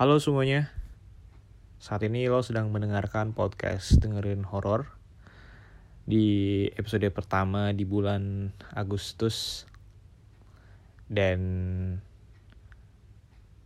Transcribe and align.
Halo 0.00 0.16
semuanya. 0.16 0.72
Saat 1.76 2.08
ini 2.08 2.24
lo 2.24 2.40
sedang 2.40 2.72
mendengarkan 2.72 3.36
podcast 3.36 4.00
dengerin 4.00 4.48
horor 4.48 4.88
di 6.08 6.64
episode 6.72 7.04
pertama 7.12 7.76
di 7.76 7.84
bulan 7.84 8.48
Agustus 8.72 9.68
dan 11.04 11.36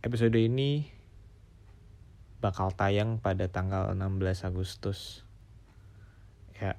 episode 0.03 0.35
ini 0.35 0.91
bakal 2.43 2.75
tayang 2.75 3.15
pada 3.23 3.47
tanggal 3.47 3.95
16 3.95 4.43
Agustus. 4.43 5.23
Ya. 6.59 6.75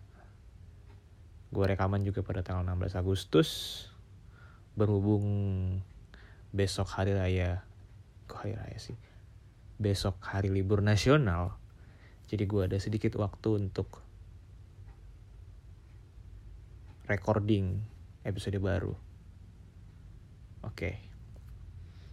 Gue 1.49 1.65
rekaman 1.65 2.05
juga 2.05 2.21
pada 2.21 2.45
tanggal 2.45 2.77
16 2.77 2.93
Agustus 2.93 3.49
berhubung 4.77 5.25
besok 6.53 6.93
hari 6.93 7.17
raya 7.17 7.65
kok 8.29 8.45
hari 8.45 8.53
raya 8.53 8.77
sih 8.77 9.16
besok 9.77 10.17
hari 10.25 10.49
libur 10.49 10.81
nasional 10.81 11.57
jadi 12.27 12.49
gue 12.49 12.63
ada 12.65 12.79
sedikit 12.81 13.21
waktu 13.21 13.69
untuk 13.69 14.01
recording 17.07 17.85
episode 18.25 18.57
baru 18.57 18.97
oke 20.65 20.73
okay. 20.73 20.97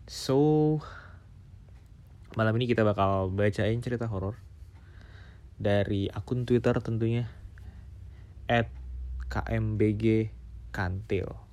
so 0.05 0.77
malam 2.35 2.53
ini 2.59 2.67
kita 2.67 2.83
bakal 2.83 3.31
bacain 3.31 3.79
cerita 3.79 4.11
horor 4.11 4.35
dari 5.55 6.11
akun 6.11 6.43
twitter 6.43 6.75
tentunya 6.83 7.31
at 8.51 8.67
kmbg 9.31 10.27
kantil 10.75 11.43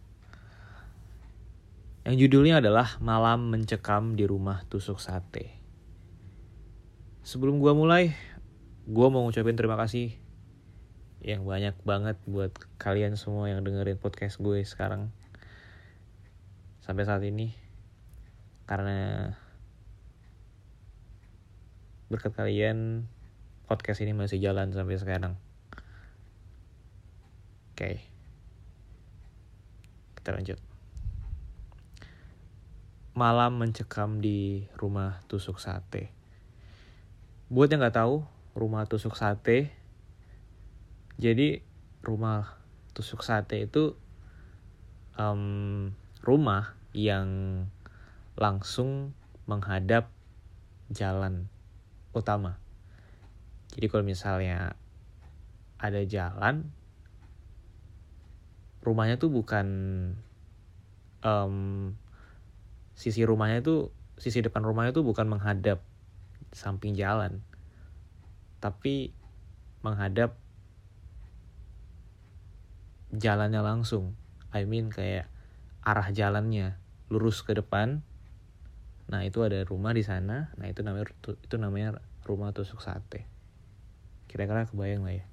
yang 2.01 2.17
judulnya 2.17 2.65
adalah 2.65 2.97
Malam 3.05 3.53
Mencekam 3.53 4.17
di 4.17 4.25
Rumah 4.25 4.65
Tusuk 4.73 4.97
Sate. 4.97 5.60
Sebelum 7.21 7.61
gua 7.61 7.77
mulai, 7.77 8.17
gua 8.89 9.13
mau 9.13 9.23
ngucapin 9.25 9.55
terima 9.55 9.77
kasih 9.77 10.17
yang 11.21 11.45
banyak 11.45 11.77
banget 11.85 12.17
buat 12.25 12.49
kalian 12.81 13.13
semua 13.21 13.53
yang 13.53 13.61
dengerin 13.61 14.01
podcast 14.01 14.41
gue 14.41 14.65
sekarang 14.65 15.13
sampai 16.81 17.05
saat 17.05 17.21
ini 17.29 17.53
karena 18.65 19.37
berkat 22.09 22.33
kalian 22.33 23.05
podcast 23.69 24.01
ini 24.01 24.17
masih 24.17 24.41
jalan 24.41 24.73
sampai 24.73 24.97
sekarang. 24.97 25.37
Oke. 27.77 28.01
Kita 30.17 30.35
lanjut 30.35 30.59
malam 33.11 33.61
mencekam 33.61 34.25
di 34.25 34.65
rumah 34.81 35.21
tusuk 35.29 35.61
sate. 35.61 36.20
Buat 37.51 37.75
yang 37.75 37.83
nggak 37.83 37.99
tahu, 37.99 38.23
rumah 38.55 38.87
tusuk 38.87 39.19
sate, 39.19 39.75
jadi 41.19 41.67
rumah 41.99 42.55
tusuk 42.95 43.27
sate 43.27 43.67
itu 43.67 43.99
um, 45.19 45.91
rumah 46.23 46.79
yang 46.95 47.27
langsung 48.39 49.19
menghadap 49.51 50.15
jalan 50.95 51.51
utama. 52.15 52.63
Jadi 53.75 53.91
kalau 53.91 54.07
misalnya 54.07 54.79
ada 55.83 56.07
jalan, 56.07 56.71
rumahnya 58.87 59.19
tuh 59.19 59.35
bukan 59.35 59.67
um, 61.27 61.99
sisi 62.95 63.27
rumahnya 63.27 63.59
itu 63.59 63.91
sisi 64.23 64.39
depan 64.39 64.63
rumahnya 64.63 64.95
itu 64.95 65.03
bukan 65.03 65.27
menghadap 65.27 65.83
samping 66.51 66.99
jalan. 66.99 67.43
Tapi 68.61 69.15
menghadap 69.81 70.37
jalannya 73.15 73.63
langsung. 73.63 74.15
I 74.51 74.67
mean 74.67 74.91
kayak 74.91 75.31
arah 75.83 76.11
jalannya 76.13 76.77
lurus 77.09 77.43
ke 77.43 77.57
depan. 77.57 78.03
Nah 79.11 79.27
itu 79.27 79.43
ada 79.43 79.63
rumah 79.67 79.95
di 79.95 80.07
sana. 80.07 80.55
Nah 80.59 80.67
itu 80.71 80.85
namanya 80.87 81.11
itu 81.43 81.57
namanya 81.59 81.99
rumah 82.27 82.55
tusuk 82.55 82.83
sate. 82.83 83.27
Kira-kira 84.31 84.69
kebayang 84.71 85.03
lah 85.03 85.15
ya. 85.19 85.27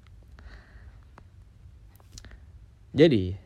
Jadi 2.96 3.36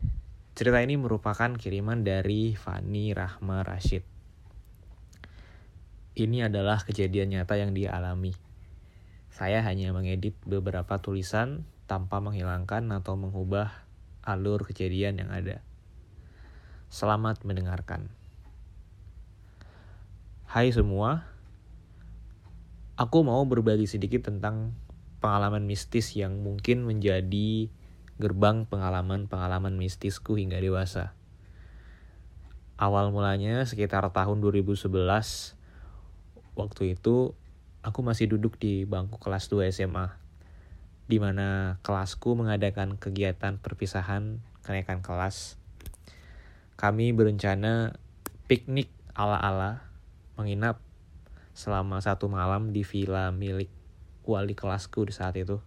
cerita 0.57 0.79
ini 0.81 0.97
merupakan 0.97 1.53
kiriman 1.59 2.07
dari 2.07 2.55
Fani 2.55 3.13
Rahma 3.13 3.67
Rashid 3.67 4.12
ini 6.13 6.45
adalah 6.45 6.85
kejadian 6.85 7.33
nyata 7.33 7.57
yang 7.57 7.73
dia 7.73 7.97
alami. 7.97 8.37
Saya 9.33 9.65
hanya 9.65 9.97
mengedit 9.97 10.37
beberapa 10.45 11.01
tulisan 11.01 11.65
tanpa 11.89 12.21
menghilangkan 12.21 12.85
atau 12.93 13.17
mengubah 13.17 13.73
alur 14.21 14.61
kejadian 14.69 15.25
yang 15.25 15.33
ada. 15.33 15.65
Selamat 16.93 17.41
mendengarkan. 17.49 18.13
Hai 20.45 20.69
semua, 20.69 21.25
aku 23.01 23.25
mau 23.25 23.41
berbagi 23.49 23.89
sedikit 23.89 24.29
tentang 24.29 24.77
pengalaman 25.25 25.65
mistis 25.65 26.13
yang 26.13 26.45
mungkin 26.45 26.85
menjadi 26.85 27.73
gerbang 28.21 28.69
pengalaman-pengalaman 28.69 29.81
mistisku 29.81 30.37
hingga 30.37 30.61
dewasa. 30.61 31.17
Awal 32.77 33.09
mulanya 33.17 33.65
sekitar 33.65 34.05
tahun 34.13 34.45
2011, 34.45 34.93
waktu 36.55 36.97
itu 36.99 37.33
aku 37.83 38.01
masih 38.05 38.31
duduk 38.31 38.61
di 38.61 38.85
bangku 38.87 39.19
kelas 39.19 39.51
2 39.51 39.73
SMA 39.73 40.23
di 41.11 41.19
mana 41.19 41.77
kelasku 41.85 42.33
mengadakan 42.39 42.97
kegiatan 42.97 43.59
perpisahan 43.61 44.41
kenaikan 44.63 45.03
kelas. 45.05 45.61
Kami 46.79 47.13
berencana 47.13 47.99
piknik 48.49 48.89
ala-ala 49.13 49.85
menginap 50.39 50.81
selama 51.53 52.01
satu 52.01 52.33
malam 52.33 52.73
di 52.73 52.81
villa 52.81 53.29
milik 53.29 53.69
wali 54.25 54.57
kelasku 54.57 55.05
di 55.05 55.13
saat 55.13 55.37
itu. 55.37 55.61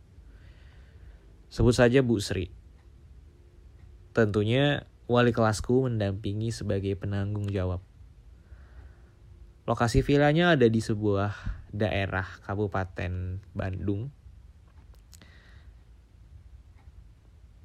Sebut 1.52 1.78
saja 1.78 2.02
Bu 2.02 2.18
Sri. 2.18 2.50
Tentunya 4.16 4.88
wali 5.06 5.30
kelasku 5.30 5.86
mendampingi 5.86 6.50
sebagai 6.50 6.98
penanggung 6.98 7.52
jawab. 7.52 7.84
Lokasi 9.66 10.06
villanya 10.06 10.54
ada 10.54 10.70
di 10.70 10.78
sebuah 10.78 11.34
daerah 11.74 12.38
Kabupaten 12.46 13.42
Bandung. 13.58 14.14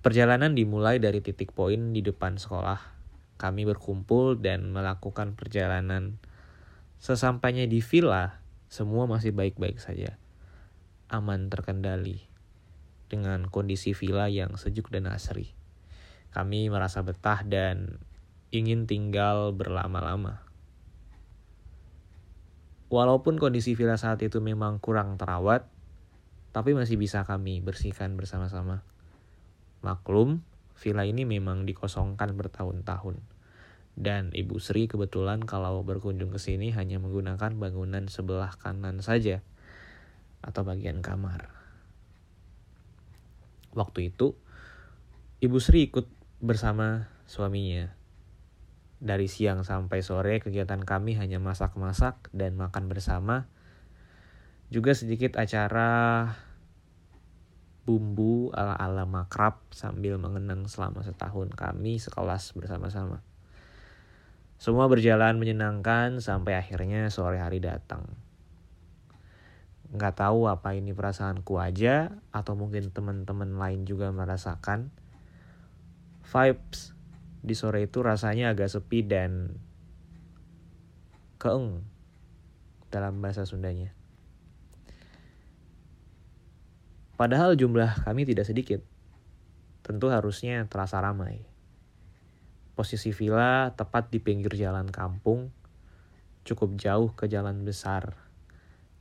Perjalanan 0.01 0.57
dimulai 0.57 0.97
dari 0.97 1.21
titik 1.21 1.53
poin 1.53 1.93
di 1.93 2.01
depan 2.01 2.41
sekolah. 2.41 2.81
Kami 3.37 3.69
berkumpul 3.69 4.41
dan 4.41 4.73
melakukan 4.73 5.37
perjalanan. 5.37 6.17
Sesampainya 6.97 7.69
di 7.69 7.85
villa, 7.85 8.41
semua 8.73 9.05
masih 9.05 9.37
baik-baik 9.37 9.77
saja. 9.77 10.17
Aman 11.13 11.53
terkendali. 11.53 12.25
Dengan 13.13 13.45
kondisi 13.53 13.93
villa 13.93 14.25
yang 14.33 14.57
sejuk 14.57 14.89
dan 14.89 15.05
asri. 15.05 15.53
Kami 16.33 16.73
merasa 16.73 17.05
betah 17.05 17.45
dan 17.45 18.01
ingin 18.49 18.89
tinggal 18.89 19.53
berlama-lama. 19.53 20.50
Walaupun 22.91 23.39
kondisi 23.39 23.79
villa 23.79 23.95
saat 23.95 24.19
itu 24.19 24.43
memang 24.43 24.83
kurang 24.83 25.15
terawat, 25.15 25.71
tapi 26.51 26.75
masih 26.75 26.99
bisa 26.99 27.23
kami 27.23 27.63
bersihkan 27.63 28.19
bersama-sama. 28.19 28.83
Maklum, 29.87 30.43
villa 30.75 31.07
ini 31.07 31.23
memang 31.23 31.71
dikosongkan 31.71 32.35
bertahun-tahun. 32.35 33.23
Dan 33.95 34.35
Ibu 34.35 34.59
Sri 34.59 34.91
kebetulan 34.91 35.47
kalau 35.47 35.87
berkunjung 35.87 36.35
ke 36.35 36.43
sini 36.43 36.75
hanya 36.75 36.99
menggunakan 36.99 37.55
bangunan 37.55 38.11
sebelah 38.11 38.51
kanan 38.59 38.99
saja 39.07 39.39
atau 40.43 40.67
bagian 40.67 40.99
kamar. 40.99 41.47
Waktu 43.71 44.11
itu, 44.11 44.35
Ibu 45.39 45.63
Sri 45.63 45.87
ikut 45.87 46.11
bersama 46.43 47.07
suaminya 47.31 48.00
dari 49.01 49.33
siang 49.33 49.65
sampai 49.65 50.05
sore 50.05 50.45
kegiatan 50.45 50.85
kami 50.85 51.17
hanya 51.17 51.41
masak-masak 51.41 52.29
dan 52.37 52.55
makan 52.61 52.87
bersama. 52.93 53.49
Juga 54.69 54.93
sedikit 54.93 55.41
acara 55.41 56.31
bumbu 57.89 58.53
ala-ala 58.53 59.09
makrab 59.09 59.65
sambil 59.73 60.21
mengenang 60.21 60.69
selama 60.69 61.01
setahun 61.01 61.51
kami 61.57 61.97
sekelas 61.97 62.53
bersama-sama. 62.55 63.25
Semua 64.61 64.87
berjalan 64.93 65.41
menyenangkan 65.41 66.21
sampai 66.21 66.61
akhirnya 66.61 67.09
sore 67.09 67.41
hari 67.41 67.65
datang. 67.65 68.05
Nggak 69.91 70.23
tahu 70.23 70.47
apa 70.47 70.77
ini 70.77 70.93
perasaanku 70.93 71.57
aja 71.57 72.21
atau 72.31 72.55
mungkin 72.55 72.93
teman-teman 72.93 73.57
lain 73.57 73.89
juga 73.89 74.13
merasakan. 74.13 74.93
Vibes 76.31 77.00
di 77.41 77.57
sore 77.57 77.89
itu 77.89 78.05
rasanya 78.05 78.53
agak 78.53 78.69
sepi 78.69 79.05
dan 79.05 79.57
keeng. 81.41 81.85
dalam 82.91 83.23
bahasa 83.23 83.47
Sundanya. 83.47 83.95
Padahal 87.15 87.55
jumlah 87.55 88.03
kami 88.03 88.27
tidak 88.27 88.51
sedikit. 88.51 88.83
Tentu 89.87 90.11
harusnya 90.11 90.67
terasa 90.67 90.99
ramai. 90.99 91.47
Posisi 92.75 93.15
villa 93.15 93.71
tepat 93.79 94.11
di 94.11 94.19
pinggir 94.19 94.59
jalan 94.59 94.91
kampung, 94.91 95.55
cukup 96.43 96.75
jauh 96.81 97.15
ke 97.15 97.31
jalan 97.31 97.63
besar. 97.63 98.19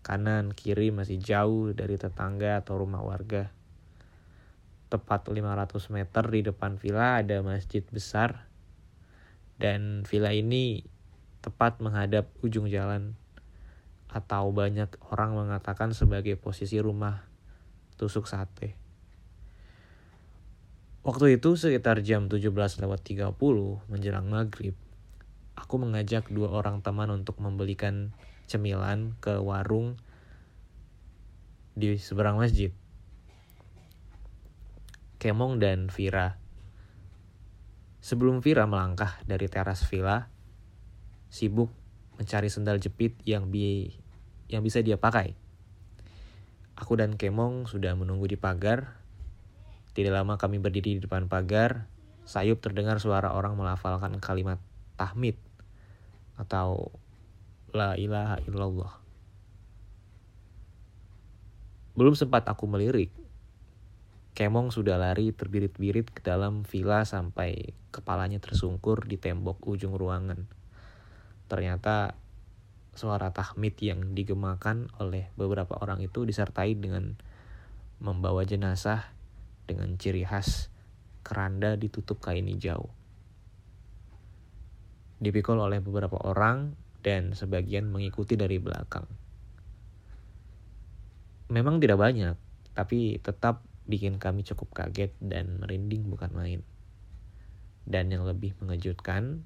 Kanan 0.06 0.54
kiri 0.54 0.94
masih 0.94 1.18
jauh 1.18 1.74
dari 1.74 1.98
tetangga 1.98 2.62
atau 2.62 2.78
rumah 2.78 3.02
warga. 3.02 3.50
Tepat 4.90 5.30
500 5.30 5.94
meter 5.94 6.24
di 6.28 6.42
depan 6.42 6.82
villa 6.82 7.22
ada 7.22 7.40
masjid 7.46 7.86
besar. 7.94 8.50
Dan 9.62 10.02
villa 10.04 10.34
ini 10.34 10.82
tepat 11.40 11.80
menghadap 11.80 12.28
ujung 12.42 12.68
jalan 12.68 13.16
atau 14.10 14.50
banyak 14.50 14.90
orang 15.14 15.38
mengatakan 15.38 15.94
sebagai 15.94 16.34
posisi 16.36 16.82
rumah 16.82 17.30
tusuk 17.96 18.26
sate. 18.26 18.74
Waktu 21.06 21.40
itu 21.40 21.56
sekitar 21.56 22.04
jam 22.04 22.28
17.30 22.28 22.82
menjelang 23.88 24.28
maghrib, 24.28 24.76
aku 25.56 25.76
mengajak 25.80 26.28
dua 26.28 26.52
orang 26.52 26.84
teman 26.84 27.08
untuk 27.14 27.40
membelikan 27.40 28.12
cemilan 28.50 29.16
ke 29.24 29.40
warung 29.40 29.96
di 31.78 31.96
seberang 31.96 32.42
masjid. 32.42 32.74
Kemong 35.20 35.60
dan 35.60 35.92
Vira. 35.92 36.40
Sebelum 38.00 38.40
Vira 38.40 38.64
melangkah 38.64 39.20
dari 39.28 39.52
teras 39.52 39.84
villa, 39.84 40.32
sibuk 41.28 41.70
mencari 42.16 42.48
sendal 42.48 42.80
jepit 42.80 43.20
yang 43.28 43.52
bi 43.52 43.92
yang 44.48 44.64
bisa 44.64 44.80
dia 44.80 44.96
pakai. 44.96 45.36
Aku 46.80 46.96
dan 46.96 47.20
Kemong 47.20 47.68
sudah 47.68 47.92
menunggu 48.00 48.32
di 48.32 48.40
pagar 48.40 49.00
tidak 50.00 50.16
lama 50.16 50.40
kami 50.40 50.64
berdiri 50.64 50.96
di 50.96 51.02
depan 51.04 51.28
pagar, 51.28 51.90
sayup 52.24 52.64
terdengar 52.64 53.04
suara 53.04 53.36
orang 53.36 53.60
melafalkan 53.60 54.16
kalimat 54.22 54.56
tahmid 54.96 55.36
atau 56.40 56.94
la 57.76 58.00
ilaha 58.00 58.40
illallah. 58.48 58.96
Belum 62.00 62.16
sempat 62.16 62.48
aku 62.48 62.64
melirik, 62.64 63.12
Kemong 64.40 64.72
sudah 64.72 64.96
lari 64.96 65.36
terbirit-birit 65.36 66.16
ke 66.16 66.24
dalam 66.24 66.64
villa 66.64 67.04
sampai 67.04 67.76
kepalanya 67.92 68.40
tersungkur 68.40 69.04
di 69.04 69.20
tembok 69.20 69.60
ujung 69.68 70.00
ruangan. 70.00 70.48
Ternyata 71.52 72.16
suara 72.96 73.36
tahmid 73.36 73.76
yang 73.84 74.16
digemakan 74.16 74.96
oleh 74.96 75.28
beberapa 75.36 75.76
orang 75.84 76.00
itu 76.00 76.24
disertai 76.24 76.72
dengan 76.80 77.20
membawa 78.00 78.48
jenazah 78.48 79.12
dengan 79.68 80.00
ciri 80.00 80.24
khas 80.24 80.72
keranda 81.28 81.76
ditutup 81.76 82.24
kain 82.24 82.48
hijau. 82.48 82.88
Dipikul 85.20 85.60
oleh 85.60 85.84
beberapa 85.84 86.16
orang 86.16 86.80
dan 87.04 87.36
sebagian 87.36 87.92
mengikuti 87.92 88.40
dari 88.40 88.56
belakang. 88.56 89.04
Memang 91.52 91.84
tidak 91.84 92.00
banyak, 92.00 92.40
tapi 92.72 93.20
tetap 93.20 93.68
bikin 93.90 94.22
kami 94.22 94.46
cukup 94.46 94.70
kaget 94.72 95.12
dan 95.18 95.58
merinding 95.58 96.06
bukan 96.06 96.30
main. 96.32 96.62
Dan 97.90 98.14
yang 98.14 98.30
lebih 98.30 98.54
mengejutkan, 98.62 99.42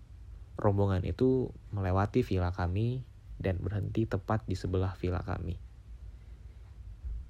rombongan 0.60 1.08
itu 1.08 1.56
melewati 1.72 2.28
villa 2.28 2.52
kami 2.52 3.08
dan 3.40 3.58
berhenti 3.64 4.04
tepat 4.04 4.44
di 4.44 4.60
sebelah 4.60 4.94
villa 5.00 5.24
kami. 5.24 5.56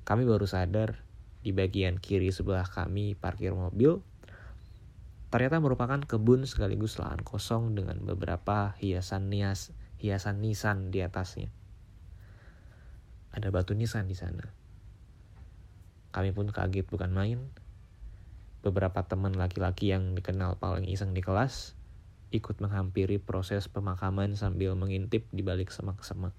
Kami 0.04 0.26
baru 0.26 0.50
sadar 0.50 1.06
di 1.46 1.54
bagian 1.54 2.02
kiri 2.02 2.34
sebelah 2.34 2.66
kami 2.66 3.16
parkir 3.20 3.52
mobil 3.52 4.00
ternyata 5.28 5.58
merupakan 5.60 5.98
kebun 5.98 6.46
sekaligus 6.46 7.02
lahan 7.02 7.20
kosong 7.26 7.74
dengan 7.74 8.00
beberapa 8.06 8.78
hiasan 8.80 9.34
nias 9.34 9.74
hiasan 9.98 10.44
nisan 10.44 10.92
di 10.92 11.02
atasnya. 11.02 11.50
Ada 13.34 13.50
batu 13.50 13.74
nisan 13.74 14.06
di 14.06 14.14
sana. 14.14 14.63
Kami 16.14 16.30
pun 16.30 16.54
kaget 16.54 16.86
bukan 16.86 17.10
main. 17.10 17.42
Beberapa 18.62 19.02
teman 19.04 19.34
laki-laki 19.34 19.90
yang 19.90 20.14
dikenal 20.14 20.62
paling 20.62 20.86
iseng 20.86 21.12
di 21.12 21.26
kelas 21.26 21.76
ikut 22.34 22.58
menghampiri 22.62 23.22
proses 23.22 23.70
pemakaman 23.70 24.34
sambil 24.34 24.74
mengintip 24.74 25.30
di 25.30 25.46
balik 25.46 25.70
semak-semak. 25.70 26.34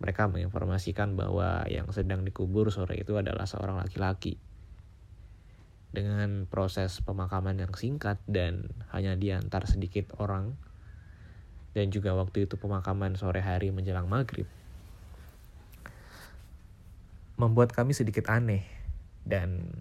Mereka 0.00 0.28
menginformasikan 0.28 1.16
bahwa 1.16 1.64
yang 1.68 1.88
sedang 1.92 2.24
dikubur 2.24 2.68
sore 2.72 3.00
itu 3.00 3.16
adalah 3.16 3.44
seorang 3.44 3.80
laki-laki. 3.80 4.40
Dengan 5.92 6.44
proses 6.44 7.00
pemakaman 7.00 7.56
yang 7.56 7.72
singkat 7.72 8.20
dan 8.28 8.68
hanya 8.92 9.16
diantar 9.16 9.64
sedikit 9.64 10.12
orang, 10.20 10.56
dan 11.72 11.92
juga 11.92 12.16
waktu 12.16 12.48
itu 12.48 12.56
pemakaman 12.60 13.16
sore 13.16 13.40
hari 13.40 13.72
menjelang 13.72 14.08
maghrib, 14.08 14.48
membuat 17.36 17.72
kami 17.72 17.92
sedikit 17.92 18.32
aneh 18.32 18.64
dan 19.24 19.80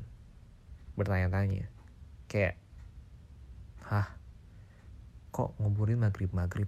bertanya-tanya. 1.00 1.72
Kayak, 2.32 2.60
hah, 3.84 4.16
kok 5.32 5.56
nguburin 5.60 6.04
maghrib-maghrib? 6.04 6.68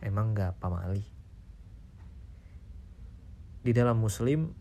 Emang 0.00 0.36
gak 0.36 0.56
pamali? 0.60 1.16
di 3.66 3.74
dalam 3.74 3.98
muslim 3.98 4.54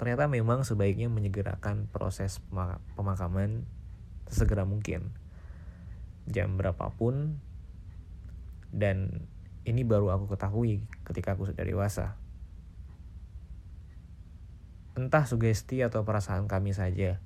ternyata 0.00 0.32
memang 0.32 0.64
sebaiknya 0.64 1.12
menyegerakan 1.12 1.92
proses 1.92 2.40
pemakaman 2.96 3.68
sesegera 4.32 4.64
mungkin 4.64 5.12
jam 6.24 6.56
berapapun 6.56 7.36
dan 8.72 9.28
ini 9.68 9.84
baru 9.84 10.08
aku 10.16 10.32
ketahui 10.32 10.88
ketika 11.04 11.36
aku 11.36 11.52
sudah 11.52 11.68
dewasa 11.68 12.16
entah 14.96 15.28
sugesti 15.28 15.84
atau 15.84 16.02
perasaan 16.08 16.48
kami 16.48 16.72
saja 16.72 17.20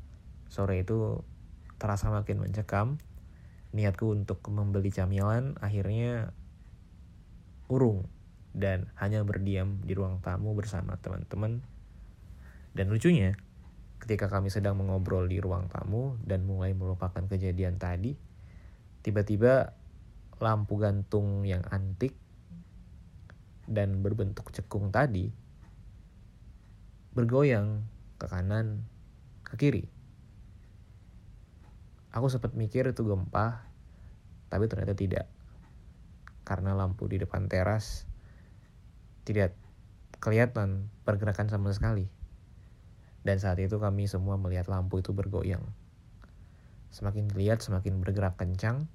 sore 0.50 0.83
itu 0.83 1.23
terasa 1.79 2.11
makin 2.11 2.43
mencekam 2.43 2.99
niatku 3.71 4.11
untuk 4.11 4.43
membeli 4.50 4.91
camilan 4.91 5.55
akhirnya 5.62 6.35
urung 7.71 8.11
dan 8.50 8.91
hanya 8.99 9.23
berdiam 9.23 9.79
di 9.87 9.95
ruang 9.95 10.19
tamu 10.19 10.59
bersama 10.59 10.99
teman-teman. 10.99 11.62
Dan 12.75 12.91
lucunya, 12.91 13.39
ketika 14.03 14.27
kami 14.27 14.50
sedang 14.50 14.75
mengobrol 14.75 15.31
di 15.31 15.39
ruang 15.39 15.71
tamu 15.71 16.19
dan 16.27 16.43
mulai 16.43 16.75
melupakan 16.75 17.23
kejadian 17.31 17.79
tadi, 17.79 18.19
tiba-tiba 19.07 19.75
lampu 20.43 20.83
gantung 20.83 21.47
yang 21.47 21.62
antik 21.71 22.19
dan 23.71 24.03
berbentuk 24.03 24.50
cekung 24.50 24.91
tadi 24.91 25.31
bergoyang 27.11 27.83
ke 28.21 28.26
kanan, 28.31 28.87
ke 29.43 29.59
kiri. 29.59 29.85
Aku 32.14 32.26
sempat 32.31 32.55
mikir 32.55 32.90
itu 32.90 33.02
gempa, 33.02 33.67
tapi 34.50 34.67
ternyata 34.67 34.95
tidak. 34.95 35.26
Karena 36.47 36.75
lampu 36.75 37.07
di 37.07 37.23
depan 37.23 37.47
teras 37.47 38.07
tidak 39.23 39.55
kelihatan 40.19 40.90
pergerakan 41.07 41.47
sama 41.47 41.71
sekali. 41.71 42.11
Dan 43.23 43.37
saat 43.38 43.61
itu 43.62 43.79
kami 43.79 44.11
semua 44.11 44.40
melihat 44.40 44.67
lampu 44.67 44.99
itu 44.99 45.14
bergoyang. 45.14 45.62
Semakin 46.90 47.31
dilihat 47.31 47.62
semakin 47.62 48.02
bergerak 48.02 48.35
kencang, 48.40 48.90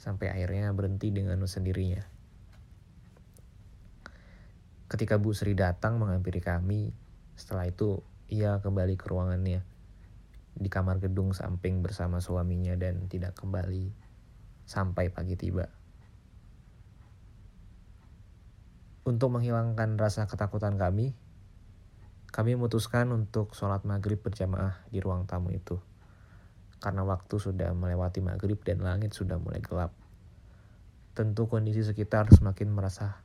sampai 0.00 0.32
akhirnya 0.32 0.72
berhenti 0.72 1.12
dengan 1.12 1.42
sendirinya. 1.44 2.00
Ketika 4.88 5.20
Bu 5.20 5.36
Sri 5.36 5.52
datang 5.52 6.00
menghampiri 6.00 6.40
kami, 6.40 6.96
setelah 7.38 7.70
itu 7.70 8.02
ia 8.26 8.58
kembali 8.58 8.98
ke 8.98 9.06
ruangannya 9.06 9.62
di 10.58 10.66
kamar 10.66 10.98
gedung 10.98 11.30
samping 11.30 11.86
bersama 11.86 12.18
suaminya 12.18 12.74
dan 12.74 13.06
tidak 13.06 13.38
kembali 13.38 13.94
sampai 14.66 15.08
pagi 15.14 15.38
tiba. 15.38 15.70
Untuk 19.06 19.32
menghilangkan 19.32 19.96
rasa 19.96 20.28
ketakutan 20.28 20.76
kami, 20.76 21.16
kami 22.28 22.58
memutuskan 22.58 23.08
untuk 23.14 23.56
sholat 23.56 23.86
maghrib 23.88 24.20
berjamaah 24.20 24.84
di 24.92 25.00
ruang 25.00 25.24
tamu 25.24 25.54
itu. 25.54 25.80
Karena 26.76 27.06
waktu 27.06 27.40
sudah 27.40 27.72
melewati 27.72 28.20
maghrib 28.20 28.60
dan 28.60 28.84
langit 28.84 29.16
sudah 29.16 29.40
mulai 29.40 29.64
gelap. 29.64 29.96
Tentu 31.16 31.48
kondisi 31.48 31.80
sekitar 31.80 32.28
semakin 32.34 32.68
merasa 32.68 33.24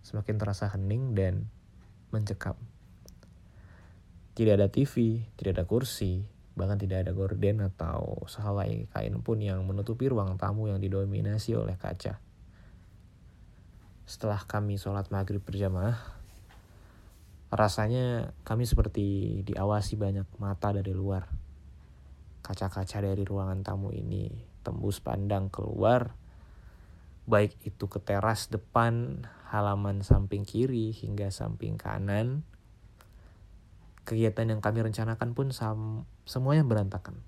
semakin 0.00 0.40
terasa 0.40 0.72
hening 0.72 1.12
dan 1.12 1.52
mencekam. 2.08 2.56
Tidak 4.38 4.54
ada 4.54 4.70
TV, 4.70 5.26
tidak 5.34 5.58
ada 5.58 5.64
kursi, 5.66 6.22
bahkan 6.54 6.78
tidak 6.78 7.02
ada 7.02 7.10
gorden 7.10 7.58
atau 7.58 8.22
sehelai 8.30 8.86
kain 8.94 9.18
pun 9.18 9.42
yang 9.42 9.66
menutupi 9.66 10.06
ruang 10.06 10.38
tamu 10.38 10.70
yang 10.70 10.78
didominasi 10.78 11.58
oleh 11.58 11.74
kaca. 11.74 12.22
Setelah 14.06 14.38
kami 14.46 14.78
sholat 14.78 15.10
maghrib 15.10 15.42
berjamaah, 15.42 15.98
rasanya 17.50 18.30
kami 18.46 18.62
seperti 18.62 19.40
diawasi 19.42 19.98
banyak 19.98 20.30
mata 20.38 20.70
dari 20.70 20.94
luar. 20.94 21.26
Kaca-kaca 22.46 23.02
dari 23.02 23.26
ruangan 23.26 23.66
tamu 23.66 23.90
ini 23.90 24.30
tembus 24.62 25.02
pandang 25.02 25.50
keluar, 25.50 26.14
baik 27.26 27.58
itu 27.66 27.90
ke 27.90 27.98
teras 27.98 28.46
depan, 28.54 29.26
halaman 29.50 30.06
samping 30.06 30.46
kiri 30.46 30.94
hingga 30.94 31.26
samping 31.34 31.74
kanan. 31.74 32.46
Kegiatan 34.08 34.48
yang 34.48 34.64
kami 34.64 34.80
rencanakan 34.80 35.36
pun 35.36 35.52
sam 35.52 36.08
semuanya 36.24 36.64
berantakan. 36.64 37.20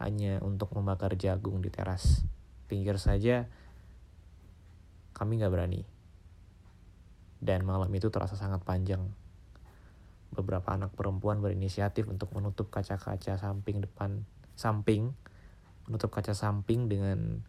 Hanya 0.00 0.40
untuk 0.40 0.72
membakar 0.72 1.12
jagung 1.20 1.60
di 1.60 1.68
teras. 1.68 2.24
Pinggir 2.64 2.96
saja 2.96 3.44
kami 5.12 5.36
nggak 5.36 5.52
berani. 5.52 5.84
Dan 7.44 7.68
malam 7.68 7.92
itu 7.92 8.08
terasa 8.08 8.40
sangat 8.40 8.64
panjang. 8.64 9.04
Beberapa 10.32 10.72
anak 10.72 10.96
perempuan 10.96 11.44
berinisiatif 11.44 12.08
untuk 12.08 12.32
menutup 12.32 12.72
kaca-kaca 12.72 13.36
samping 13.36 13.84
depan, 13.84 14.24
samping, 14.56 15.12
menutup 15.84 16.08
kaca 16.08 16.32
samping 16.32 16.88
dengan 16.88 17.44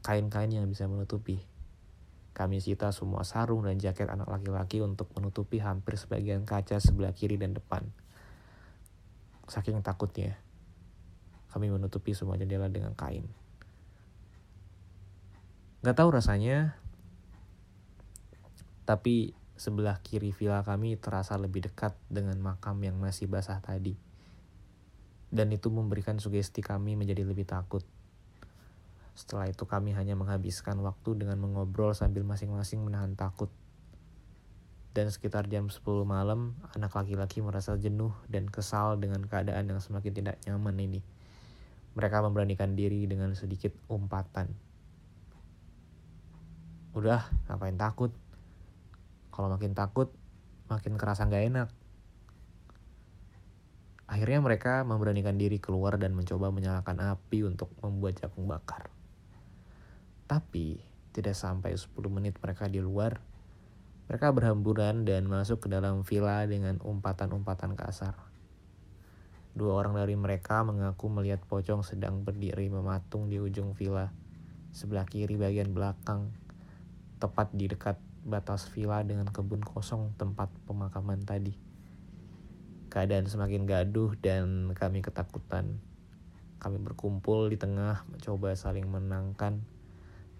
kain-kain 0.00 0.48
yang 0.48 0.64
bisa 0.64 0.88
menutupi. 0.88 1.44
Kami 2.30 2.62
sita 2.62 2.94
semua 2.94 3.26
sarung 3.26 3.66
dan 3.66 3.76
jaket 3.76 4.06
anak 4.06 4.30
laki-laki 4.30 4.78
untuk 4.80 5.10
menutupi 5.18 5.58
hampir 5.58 5.98
sebagian 5.98 6.46
kaca 6.46 6.78
sebelah 6.78 7.10
kiri 7.10 7.36
dan 7.36 7.52
depan. 7.52 7.84
Saking 9.50 9.82
takutnya, 9.82 10.38
kami 11.50 11.74
menutupi 11.74 12.14
semua 12.14 12.38
jendela 12.38 12.70
dengan 12.70 12.94
kain. 12.94 13.26
Gak 15.82 15.96
tahu 15.98 16.14
rasanya, 16.14 16.78
tapi 18.86 19.34
sebelah 19.58 19.98
kiri 20.00 20.30
villa 20.30 20.62
kami 20.62 20.96
terasa 20.96 21.34
lebih 21.36 21.66
dekat 21.66 21.92
dengan 22.06 22.38
makam 22.38 22.78
yang 22.80 22.96
masih 22.96 23.26
basah 23.26 23.58
tadi. 23.58 23.98
Dan 25.30 25.50
itu 25.50 25.70
memberikan 25.70 26.18
sugesti 26.22 26.62
kami 26.62 26.94
menjadi 26.94 27.22
lebih 27.26 27.46
takut. 27.46 27.82
Setelah 29.20 29.52
itu 29.52 29.68
kami 29.68 29.92
hanya 29.92 30.16
menghabiskan 30.16 30.80
waktu 30.80 31.12
dengan 31.12 31.36
mengobrol 31.36 31.92
sambil 31.92 32.24
masing-masing 32.24 32.80
menahan 32.80 33.12
takut. 33.12 33.52
Dan 34.96 35.12
sekitar 35.12 35.44
jam 35.52 35.68
10 35.68 35.84
malam, 36.08 36.56
anak 36.72 36.96
laki-laki 36.96 37.44
merasa 37.44 37.76
jenuh 37.76 38.16
dan 38.32 38.48
kesal 38.48 38.96
dengan 38.96 39.20
keadaan 39.28 39.68
yang 39.68 39.76
semakin 39.76 40.16
tidak 40.16 40.40
nyaman 40.48 40.72
ini. 40.80 41.04
Mereka 42.00 42.24
memberanikan 42.24 42.72
diri 42.72 43.04
dengan 43.04 43.36
sedikit 43.36 43.76
umpatan. 43.92 44.56
Udah, 46.96 47.28
ngapain 47.44 47.76
takut? 47.76 48.16
Kalau 49.36 49.52
makin 49.52 49.76
takut, 49.76 50.08
makin 50.72 50.96
kerasa 50.96 51.28
nggak 51.28 51.44
enak. 51.44 51.68
Akhirnya 54.08 54.40
mereka 54.40 54.80
memberanikan 54.88 55.36
diri 55.36 55.60
keluar 55.60 56.00
dan 56.00 56.16
mencoba 56.16 56.48
menyalakan 56.48 57.04
api 57.04 57.44
untuk 57.44 57.68
membuat 57.84 58.16
jagung 58.16 58.48
bakar. 58.48 58.88
Tapi, 60.30 60.78
tidak 61.10 61.34
sampai 61.34 61.74
10 61.74 61.90
menit 62.06 62.38
mereka 62.38 62.70
di 62.70 62.78
luar, 62.78 63.18
mereka 64.06 64.30
berhamburan 64.30 65.02
dan 65.02 65.26
masuk 65.26 65.66
ke 65.66 65.68
dalam 65.70 66.06
villa 66.06 66.46
dengan 66.46 66.78
umpatan-umpatan 66.78 67.74
kasar. 67.74 68.14
Dua 69.50 69.74
orang 69.74 69.98
dari 69.98 70.14
mereka 70.14 70.62
mengaku 70.62 71.10
melihat 71.10 71.42
pocong 71.42 71.82
sedang 71.82 72.22
berdiri 72.22 72.70
mematung 72.70 73.26
di 73.26 73.42
ujung 73.42 73.74
villa, 73.74 74.14
sebelah 74.70 75.02
kiri 75.02 75.34
bagian 75.34 75.74
belakang 75.74 76.30
tepat 77.18 77.50
di 77.50 77.66
dekat 77.66 77.98
batas 78.22 78.70
villa 78.70 79.02
dengan 79.02 79.26
kebun 79.26 79.66
kosong 79.66 80.14
tempat 80.14 80.46
pemakaman 80.70 81.26
tadi. 81.26 81.58
Keadaan 82.86 83.26
semakin 83.26 83.66
gaduh 83.66 84.14
dan 84.18 84.70
kami 84.78 85.02
ketakutan. 85.02 85.82
Kami 86.62 86.78
berkumpul 86.78 87.50
di 87.50 87.58
tengah 87.58 88.06
mencoba 88.06 88.54
saling 88.54 88.86
menangkan. 88.86 89.79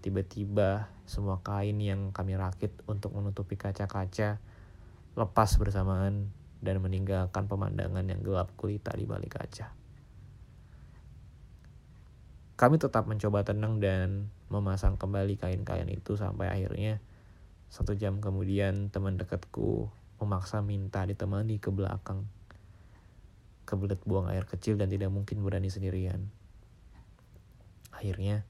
Tiba-tiba 0.01 0.89
semua 1.05 1.39
kain 1.45 1.77
yang 1.77 2.09
kami 2.09 2.33
rakit 2.33 2.73
untuk 2.89 3.13
menutupi 3.13 3.53
kaca-kaca 3.53 4.41
lepas 5.13 5.49
bersamaan 5.61 6.33
dan 6.61 6.81
meninggalkan 6.81 7.45
pemandangan 7.45 8.05
yang 8.05 8.21
gelap 8.25 8.49
gulita 8.57 8.93
di 8.97 9.05
balik 9.05 9.37
kaca. 9.37 9.73
Kami 12.57 12.77
tetap 12.77 13.09
mencoba 13.09 13.41
tenang 13.41 13.81
dan 13.81 14.29
memasang 14.49 14.93
kembali 14.93 15.37
kain-kain 15.37 15.89
itu 15.89 16.13
sampai 16.13 16.49
akhirnya 16.49 17.01
satu 17.73 17.97
jam 17.97 18.21
kemudian 18.21 18.93
teman 18.93 19.17
dekatku 19.17 19.89
memaksa 20.21 20.61
minta 20.61 21.01
ditemani 21.01 21.57
ke 21.57 21.73
belakang. 21.73 22.29
Kebelet 23.65 23.97
buang 24.05 24.29
air 24.29 24.45
kecil 24.45 24.77
dan 24.77 24.93
tidak 24.93 25.09
mungkin 25.09 25.41
berani 25.41 25.73
sendirian. 25.73 26.29
Akhirnya, 27.89 28.45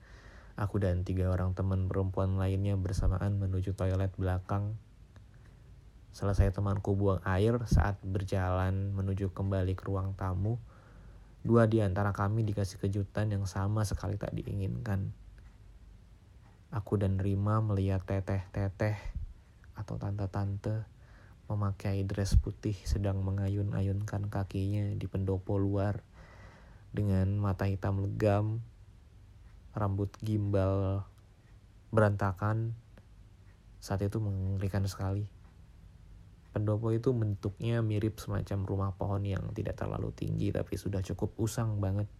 aku 0.61 0.77
dan 0.77 1.01
tiga 1.01 1.33
orang 1.33 1.57
teman 1.57 1.89
perempuan 1.89 2.37
lainnya 2.37 2.77
bersamaan 2.77 3.41
menuju 3.41 3.73
toilet 3.73 4.13
belakang. 4.13 4.77
Selesai 6.13 6.53
temanku 6.53 6.93
buang 6.93 7.17
air 7.25 7.57
saat 7.65 7.97
berjalan 8.05 8.93
menuju 8.93 9.33
kembali 9.33 9.73
ke 9.73 9.89
ruang 9.89 10.13
tamu, 10.13 10.61
dua 11.41 11.65
di 11.65 11.81
antara 11.81 12.13
kami 12.13 12.45
dikasih 12.45 12.77
kejutan 12.77 13.33
yang 13.33 13.49
sama 13.49 13.81
sekali 13.89 14.21
tak 14.21 14.37
diinginkan. 14.37 15.09
Aku 16.69 17.01
dan 17.01 17.17
Rima 17.17 17.57
melihat 17.65 18.05
teteh-teteh 18.05 19.01
atau 19.73 19.97
tante-tante 19.97 20.85
memakai 21.49 22.05
dress 22.05 22.37
putih 22.37 22.77
sedang 22.85 23.25
mengayun-ayunkan 23.25 24.29
kakinya 24.29 24.93
di 24.93 25.09
pendopo 25.09 25.57
luar 25.57 26.05
dengan 26.93 27.33
mata 27.41 27.65
hitam 27.65 27.99
legam, 28.03 28.61
rambut 29.75 30.11
gimbal 30.19 31.05
berantakan. 31.91 32.75
Saat 33.81 34.05
itu 34.05 34.21
mengerikan 34.21 34.85
sekali. 34.87 35.25
Pendopo 36.51 36.91
itu 36.91 37.15
bentuknya 37.15 37.79
mirip 37.79 38.19
semacam 38.19 38.59
rumah 38.67 38.91
pohon 38.93 39.23
yang 39.23 39.55
tidak 39.55 39.79
terlalu 39.79 40.11
tinggi 40.11 40.51
tapi 40.51 40.75
sudah 40.75 40.99
cukup 40.99 41.31
usang 41.39 41.79
banget. 41.79 42.11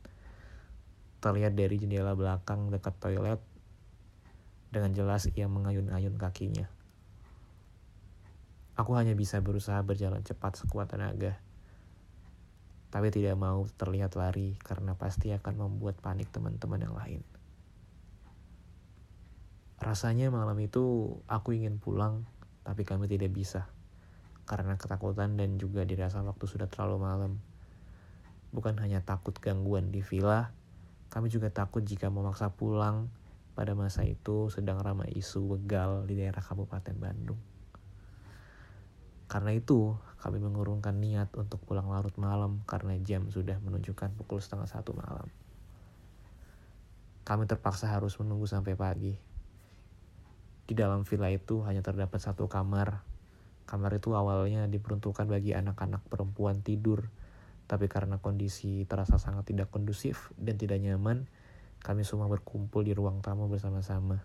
Terlihat 1.19 1.53
dari 1.53 1.75
jendela 1.75 2.15
belakang 2.15 2.71
dekat 2.71 2.95
toilet 2.97 3.41
dengan 4.71 4.95
jelas 4.95 5.27
ia 5.35 5.51
mengayun-ayun 5.51 6.15
kakinya. 6.15 6.71
Aku 8.79 8.95
hanya 8.95 9.11
bisa 9.13 9.43
berusaha 9.43 9.83
berjalan 9.83 10.23
cepat 10.23 10.63
sekuat 10.63 10.95
tenaga. 10.95 11.35
Tapi 12.87 13.07
tidak 13.11 13.35
mau 13.35 13.67
terlihat 13.67 14.15
lari 14.15 14.55
karena 14.63 14.95
pasti 14.95 15.35
akan 15.35 15.67
membuat 15.67 15.99
panik 15.99 16.31
teman-teman 16.31 16.79
yang 16.79 16.95
lain. 16.95 17.21
Rasanya 19.81 20.29
malam 20.29 20.53
itu 20.61 21.17
aku 21.25 21.57
ingin 21.57 21.81
pulang, 21.81 22.29
tapi 22.61 22.85
kami 22.85 23.09
tidak 23.09 23.33
bisa. 23.33 23.65
Karena 24.45 24.77
ketakutan 24.77 25.33
dan 25.41 25.57
juga 25.57 25.81
dirasa 25.89 26.21
waktu 26.21 26.45
sudah 26.45 26.69
terlalu 26.69 27.01
malam. 27.01 27.33
Bukan 28.53 28.77
hanya 28.77 29.01
takut 29.01 29.33
gangguan 29.41 29.89
di 29.89 30.05
villa, 30.05 30.53
kami 31.09 31.33
juga 31.33 31.49
takut 31.49 31.81
jika 31.81 32.13
memaksa 32.13 32.53
pulang 32.53 33.09
pada 33.57 33.73
masa 33.73 34.05
itu 34.05 34.53
sedang 34.53 34.77
ramai 34.77 35.09
isu 35.17 35.57
begal 35.57 36.05
di 36.05 36.13
daerah 36.13 36.45
Kabupaten 36.45 36.93
Bandung. 37.01 37.41
Karena 39.25 39.49
itu, 39.55 39.97
kami 40.21 40.37
mengurungkan 40.37 40.93
niat 41.01 41.33
untuk 41.33 41.57
pulang 41.65 41.89
larut 41.89 42.13
malam 42.21 42.61
karena 42.69 43.01
jam 43.01 43.33
sudah 43.33 43.57
menunjukkan 43.65 44.13
pukul 44.13 44.37
setengah 44.37 44.69
satu 44.69 44.93
malam. 44.93 45.25
Kami 47.25 47.49
terpaksa 47.49 47.89
harus 47.89 48.13
menunggu 48.21 48.45
sampai 48.45 48.77
pagi. 48.77 49.30
Di 50.71 50.79
dalam 50.79 51.03
villa 51.03 51.27
itu 51.27 51.67
hanya 51.67 51.83
terdapat 51.83 52.15
satu 52.23 52.47
kamar. 52.47 53.03
Kamar 53.67 53.91
itu 53.91 54.15
awalnya 54.15 54.71
diperuntukkan 54.71 55.27
bagi 55.27 55.51
anak-anak 55.51 55.99
perempuan 56.07 56.63
tidur, 56.63 57.11
tapi 57.67 57.91
karena 57.91 58.23
kondisi 58.23 58.87
terasa 58.87 59.19
sangat 59.19 59.51
tidak 59.51 59.67
kondusif 59.67 60.31
dan 60.39 60.55
tidak 60.55 60.79
nyaman, 60.79 61.27
kami 61.83 62.07
semua 62.07 62.31
berkumpul 62.31 62.87
di 62.87 62.95
ruang 62.95 63.19
tamu 63.19 63.51
bersama-sama. 63.51 64.23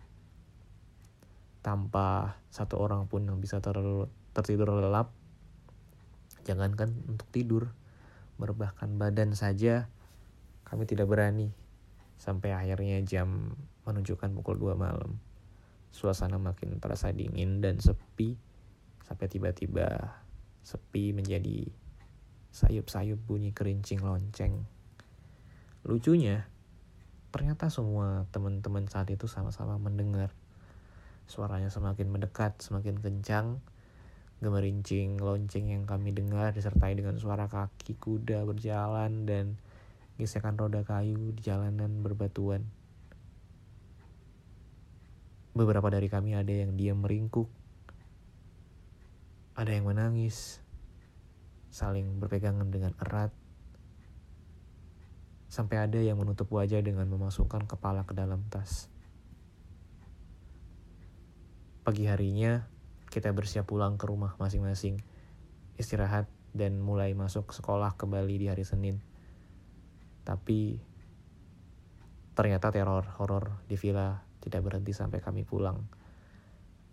Tanpa 1.66 2.38
satu 2.54 2.78
orang 2.78 3.10
pun 3.10 3.26
yang 3.26 3.42
bisa 3.42 3.58
ter 3.58 3.74
tertidur 4.30 4.70
lelap. 4.70 5.10
Jangankan 6.46 6.94
untuk 7.10 7.26
tidur, 7.34 7.74
merebahkan 8.38 8.94
badan 8.94 9.34
saja 9.34 9.90
kami 10.62 10.86
tidak 10.86 11.10
berani. 11.10 11.50
Sampai 12.22 12.54
akhirnya 12.54 13.02
jam 13.02 13.58
menunjukkan 13.82 14.30
pukul 14.30 14.62
2 14.62 14.78
malam. 14.78 15.25
Suasana 15.90 16.36
makin 16.36 16.78
terasa 16.78 17.10
dingin 17.10 17.60
dan 17.64 17.80
sepi 17.80 18.36
sampai 19.06 19.26
tiba-tiba 19.30 20.18
sepi 20.66 21.14
menjadi 21.14 21.70
sayup-sayup 22.50 23.20
bunyi 23.22 23.52
kerincing 23.52 24.02
lonceng. 24.02 24.66
Lucunya, 25.86 26.48
ternyata 27.30 27.70
semua 27.70 28.26
teman-teman 28.34 28.90
saat 28.90 29.06
itu 29.12 29.30
sama-sama 29.30 29.78
mendengar. 29.78 30.34
Suaranya 31.30 31.70
semakin 31.70 32.10
mendekat, 32.10 32.58
semakin 32.58 32.98
kencang. 32.98 33.62
Gemerincing 34.36 35.16
lonceng 35.16 35.72
yang 35.72 35.88
kami 35.88 36.12
dengar 36.12 36.52
disertai 36.52 36.92
dengan 36.92 37.16
suara 37.16 37.48
kaki 37.48 37.96
kuda 37.96 38.44
berjalan 38.44 39.24
dan 39.24 39.56
gesekan 40.20 40.60
roda 40.60 40.84
kayu 40.84 41.32
di 41.32 41.40
jalanan 41.40 42.04
berbatuan. 42.04 42.64
Beberapa 45.56 45.88
dari 45.88 46.12
kami 46.12 46.36
ada 46.36 46.52
yang 46.52 46.76
diam 46.76 47.00
meringkuk. 47.00 47.48
Ada 49.56 49.72
yang 49.72 49.88
menangis. 49.88 50.60
Saling 51.72 52.20
berpegangan 52.20 52.68
dengan 52.68 52.92
erat. 53.00 53.32
Sampai 55.48 55.80
ada 55.80 55.96
yang 55.96 56.20
menutup 56.20 56.52
wajah 56.52 56.84
dengan 56.84 57.08
memasukkan 57.08 57.64
kepala 57.64 58.04
ke 58.04 58.12
dalam 58.12 58.44
tas. 58.52 58.92
Pagi 61.88 62.04
harinya, 62.04 62.68
kita 63.08 63.32
bersiap 63.32 63.64
pulang 63.64 63.96
ke 63.96 64.04
rumah 64.04 64.36
masing-masing, 64.36 65.00
istirahat, 65.80 66.28
dan 66.52 66.84
mulai 66.84 67.16
masuk 67.16 67.56
sekolah 67.56 67.96
kembali 67.96 68.44
di 68.44 68.46
hari 68.52 68.68
Senin. 68.68 69.00
Tapi 70.20 70.76
ternyata 72.36 72.68
teror 72.68 73.08
horor 73.16 73.64
di 73.64 73.80
villa 73.80 74.25
tidak 74.40 74.64
berhenti 74.66 74.92
sampai 74.92 75.22
kami 75.22 75.42
pulang. 75.42 75.86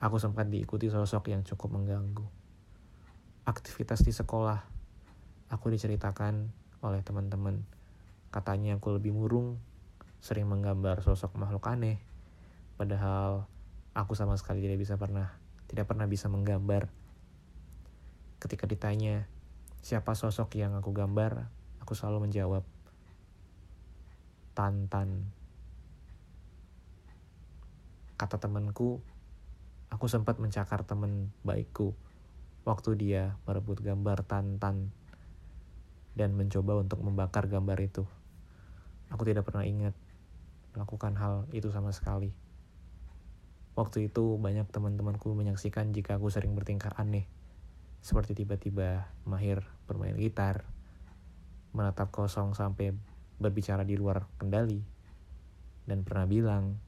Aku 0.03 0.19
sempat 0.19 0.51
diikuti 0.51 0.91
sosok 0.91 1.31
yang 1.31 1.47
cukup 1.47 1.79
mengganggu. 1.79 2.27
Aktivitas 3.47 4.03
di 4.03 4.12
sekolah, 4.12 4.59
aku 5.47 5.65
diceritakan 5.71 6.51
oleh 6.83 7.00
teman-teman. 7.03 7.63
Katanya 8.33 8.75
aku 8.79 8.95
lebih 8.95 9.15
murung, 9.15 9.59
sering 10.19 10.47
menggambar 10.47 11.03
sosok 11.03 11.35
makhluk 11.39 11.63
aneh. 11.67 12.00
Padahal 12.75 13.47
aku 13.95 14.15
sama 14.15 14.35
sekali 14.35 14.63
tidak 14.63 14.79
bisa 14.81 14.95
pernah, 15.00 15.35
tidak 15.67 15.88
pernah 15.88 16.07
bisa 16.07 16.27
menggambar. 16.27 16.91
Ketika 18.43 18.67
ditanya 18.67 19.27
siapa 19.83 20.15
sosok 20.15 20.55
yang 20.59 20.75
aku 20.75 20.91
gambar, 20.91 21.47
aku 21.79 21.95
selalu 21.95 22.27
menjawab, 22.27 22.63
Tantan. 24.53 25.33
Kata 28.23 28.39
temanku, 28.39 29.03
aku 29.91 30.07
sempat 30.07 30.39
mencakar 30.39 30.87
teman 30.87 31.35
baikku 31.43 31.91
waktu 32.63 32.95
dia 32.95 33.35
merebut 33.43 33.83
gambar 33.83 34.23
Tantan 34.23 34.95
dan 36.15 36.31
mencoba 36.31 36.79
untuk 36.79 37.03
membakar 37.03 37.51
gambar 37.51 37.75
itu. 37.83 38.07
Aku 39.12 39.27
tidak 39.27 39.43
pernah 39.43 39.67
ingat 39.67 39.91
melakukan 40.71 41.19
hal 41.19 41.51
itu 41.51 41.67
sama 41.67 41.91
sekali. 41.91 42.31
Waktu 43.75 44.07
itu 44.07 44.39
banyak 44.39 44.71
teman-temanku 44.71 45.27
menyaksikan 45.36 45.91
jika 45.91 46.15
aku 46.15 46.31
sering 46.31 46.55
bertingkah 46.55 46.95
aneh, 46.95 47.27
seperti 47.99 48.39
tiba-tiba 48.39 49.12
mahir 49.27 49.67
bermain 49.83 50.15
gitar, 50.15 50.63
menatap 51.75 52.07
kosong 52.15 52.55
sampai 52.55 52.95
berbicara 53.36 53.83
di 53.83 53.99
luar 53.99 54.31
kendali, 54.39 54.79
dan 55.83 56.07
pernah 56.07 56.23
bilang 56.23 56.79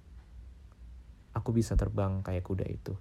aku 1.35 1.51
bisa 1.51 1.75
terbang 1.75 2.23
kayak 2.23 2.47
kuda 2.47 2.63
itu. 2.63 2.95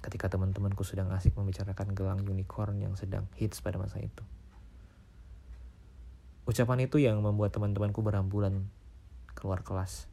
Ketika 0.00 0.32
teman-temanku 0.32 0.80
sedang 0.82 1.12
asik 1.12 1.36
membicarakan 1.36 1.92
gelang 1.92 2.24
unicorn 2.24 2.80
yang 2.80 2.96
sedang 2.96 3.28
hits 3.36 3.60
pada 3.60 3.76
masa 3.76 4.00
itu. 4.00 4.24
Ucapan 6.48 6.88
itu 6.88 6.96
yang 6.96 7.20
membuat 7.20 7.52
teman-temanku 7.52 8.00
berambulan 8.00 8.64
keluar 9.36 9.60
kelas. 9.60 10.08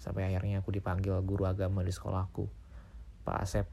Sampai 0.00 0.24
akhirnya 0.24 0.64
aku 0.64 0.72
dipanggil 0.72 1.12
guru 1.20 1.44
agama 1.44 1.84
di 1.84 1.92
sekolahku, 1.92 2.48
Pak 3.28 3.36
Asep. 3.44 3.66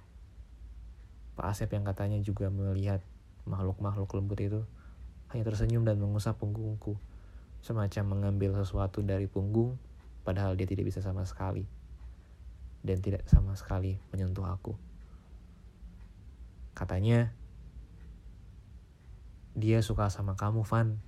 Pak 1.40 1.48
Asep 1.56 1.72
yang 1.72 1.88
katanya 1.88 2.20
juga 2.20 2.52
melihat 2.52 3.00
makhluk-makhluk 3.48 4.12
lembut 4.12 4.40
itu 4.44 4.62
hanya 5.32 5.48
tersenyum 5.48 5.88
dan 5.88 5.96
mengusap 6.02 6.36
punggungku, 6.36 7.00
semacam 7.64 8.04
mengambil 8.12 8.60
sesuatu 8.60 9.00
dari 9.00 9.32
punggung 9.32 9.80
padahal 10.26 10.58
dia 10.58 10.66
tidak 10.66 10.90
bisa 10.90 11.06
sama 11.06 11.22
sekali 11.30 11.70
dan 12.86 12.98
tidak 13.02 13.26
sama 13.30 13.54
sekali 13.54 14.02
menyentuh 14.10 14.46
aku. 14.46 14.74
Katanya, 16.78 17.34
dia 19.58 19.82
suka 19.82 20.10
sama 20.14 20.38
kamu, 20.38 20.62
Van. 20.66 21.02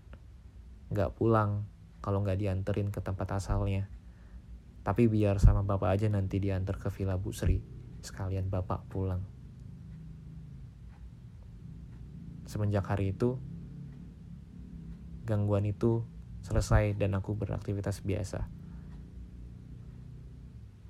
Gak 0.89 1.13
pulang 1.13 1.67
kalau 2.01 2.25
gak 2.25 2.41
dianterin 2.41 2.89
ke 2.89 3.03
tempat 3.03 3.29
asalnya. 3.37 3.85
Tapi 4.81 5.05
biar 5.11 5.37
sama 5.37 5.67
bapak 5.67 5.99
aja 5.99 6.07
nanti 6.07 6.39
diantar 6.39 6.81
ke 6.81 6.87
Villa 6.89 7.19
Bu 7.19 7.35
Sri. 7.35 7.59
Sekalian 8.01 8.47
bapak 8.47 8.87
pulang. 8.87 9.21
Semenjak 12.47 12.87
hari 12.87 13.11
itu, 13.11 13.35
gangguan 15.27 15.67
itu 15.67 16.07
selesai 16.47 16.95
dan 16.95 17.19
aku 17.19 17.35
beraktivitas 17.35 18.07
biasa 18.07 18.56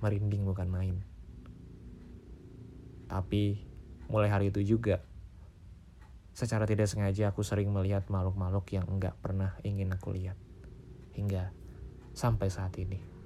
merinding 0.04 0.46
bukan 0.46 0.70
main. 0.70 0.96
Tapi 3.08 3.64
mulai 4.12 4.30
hari 4.30 4.54
itu 4.54 4.62
juga, 4.62 5.02
secara 6.38 6.70
tidak 6.70 6.86
sengaja 6.86 7.34
aku 7.34 7.42
sering 7.42 7.74
melihat 7.74 8.06
makhluk-makhluk 8.12 8.68
yang 8.76 8.86
enggak 8.86 9.18
pernah 9.24 9.58
ingin 9.66 9.90
aku 9.96 10.14
lihat. 10.14 10.38
Hingga 11.18 11.50
sampai 12.14 12.48
saat 12.54 12.78
ini. 12.78 13.17